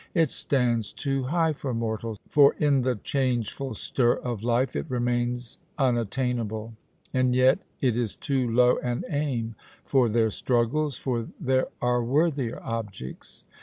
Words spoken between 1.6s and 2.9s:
mortals, for in